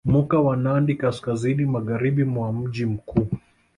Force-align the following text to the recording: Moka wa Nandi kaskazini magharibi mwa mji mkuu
Moka 0.05 0.39
wa 0.39 0.55
Nandi 0.57 0.95
kaskazini 0.95 1.65
magharibi 1.65 2.23
mwa 2.23 2.53
mji 2.53 2.85
mkuu 2.85 3.27